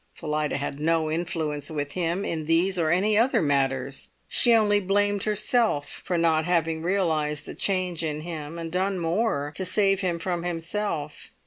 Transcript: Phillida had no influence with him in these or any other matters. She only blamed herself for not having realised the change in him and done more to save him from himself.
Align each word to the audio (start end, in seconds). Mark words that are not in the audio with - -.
Phillida 0.15 0.57
had 0.57 0.79
no 0.79 1.11
influence 1.11 1.69
with 1.69 1.91
him 1.91 2.25
in 2.25 2.47
these 2.47 2.79
or 2.79 2.89
any 2.89 3.15
other 3.19 3.39
matters. 3.39 4.09
She 4.27 4.51
only 4.55 4.79
blamed 4.79 5.25
herself 5.25 6.01
for 6.03 6.17
not 6.17 6.45
having 6.45 6.81
realised 6.81 7.45
the 7.45 7.53
change 7.53 8.03
in 8.03 8.21
him 8.21 8.57
and 8.57 8.71
done 8.71 8.97
more 8.97 9.53
to 9.55 9.63
save 9.63 9.99
him 10.01 10.17
from 10.17 10.41
himself. 10.41 11.27